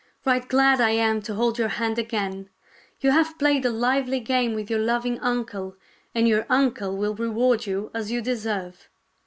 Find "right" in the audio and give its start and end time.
0.25-0.47